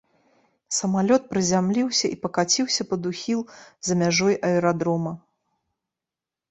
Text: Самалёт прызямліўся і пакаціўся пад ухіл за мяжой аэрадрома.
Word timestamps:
Самалёт 0.77 1.27
прызямліўся 1.33 2.05
і 2.15 2.19
пакаціўся 2.23 2.81
пад 2.95 3.01
ухіл 3.11 3.39
за 3.91 4.01
мяжой 4.01 4.35
аэрадрома. 4.51 5.11